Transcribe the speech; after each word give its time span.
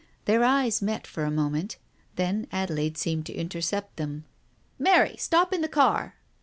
Their 0.25 0.43
eyes 0.43 0.81
met 0.81 1.05
for 1.05 1.25
a 1.25 1.29
moment. 1.29 1.77
Then 2.15 2.47
Adelaide 2.51 2.97
seemed 2.97 3.27
to 3.27 3.33
intercept 3.35 3.97
them. 3.97 4.25
"Mary, 4.79 5.15
stop 5.19 5.53
in 5.53 5.61
the 5.61 5.67
car! 5.67 6.15